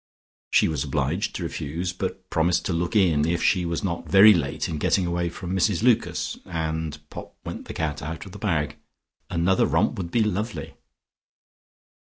[0.49, 4.33] She was obliged to refuse, but promised to look in, if she was not very
[4.33, 8.39] late in getting away from Mrs Lucas's (and pop went the cat out of the
[8.39, 8.77] bag).
[9.29, 10.73] Another romp would be lovely.